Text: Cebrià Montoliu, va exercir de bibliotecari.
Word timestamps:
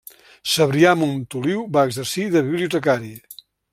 Cebrià 0.53 0.93
Montoliu, 1.01 1.59
va 1.77 1.85
exercir 1.91 2.25
de 2.37 2.43
bibliotecari. 2.49 3.13